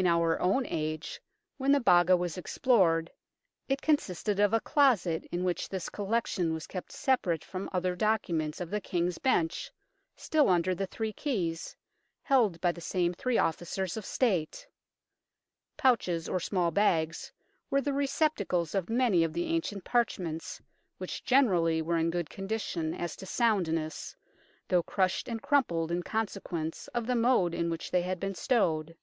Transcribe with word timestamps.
In 0.00 0.06
our 0.06 0.38
own 0.38 0.64
age, 0.66 1.20
when 1.56 1.72
the 1.72 1.80
Baga 1.80 2.16
was 2.16 2.38
explored, 2.38 3.10
it 3.68 3.82
consisted 3.82 4.38
of 4.38 4.52
a 4.54 4.60
closet 4.60 5.24
in 5.32 5.42
which 5.42 5.68
this 5.68 5.88
collection 5.88 6.54
was 6.54 6.68
kept 6.68 6.92
separate 6.92 7.42
from 7.44 7.68
other 7.72 7.96
documents 7.96 8.60
of 8.60 8.70
the 8.70 8.80
King's 8.80 9.18
Bench, 9.18 9.72
still 10.14 10.48
under 10.48 10.72
the 10.72 10.86
three 10.86 11.12
keys, 11.12 11.74
held 12.22 12.60
by 12.60 12.70
the 12.70 12.80
same 12.80 13.12
three 13.12 13.38
officers 13.38 13.96
of 13.96 14.04
State. 14.06 14.68
Pouches, 15.76 16.28
or 16.28 16.38
small 16.38 16.70
bags, 16.70 17.32
were 17.68 17.80
the 17.80 17.92
receptacles 17.92 18.76
of 18.76 18.88
many 18.88 19.24
of 19.24 19.32
the 19.32 19.46
ancient 19.46 19.82
parchments, 19.82 20.62
which 20.98 21.24
generally 21.24 21.82
were 21.82 21.98
in 21.98 22.10
good 22.12 22.30
condition 22.30 22.94
as 22.94 23.16
to 23.16 23.26
soundness, 23.26 24.14
though 24.68 24.84
crushed 24.84 25.26
and 25.26 25.42
crumpled 25.42 25.90
in 25.90 26.04
consequence 26.04 26.86
of 26.94 27.08
the 27.08 27.16
mode 27.16 27.52
in 27.52 27.68
which 27.68 27.90
they 27.90 28.02
had 28.02 28.20
been 28.20 28.36
stowed. 28.36 28.96